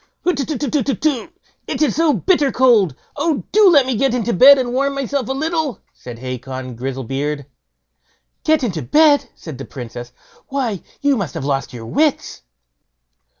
[0.25, 1.29] "Hutetutetutetu!
[1.67, 2.95] it is so bitter cold!
[3.17, 7.45] Oh, do let me get into bed and warm myself a little", said Hacon Grizzlebeard.
[8.43, 10.11] "Get into bed!" said the Princess;
[10.47, 12.41] "why, you must have lost your wits."